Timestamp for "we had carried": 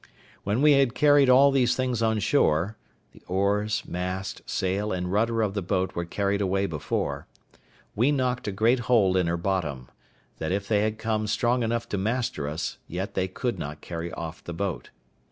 0.63-1.29